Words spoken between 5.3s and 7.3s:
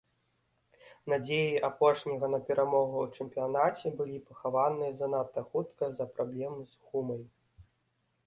хутка з-за праблем з гумай.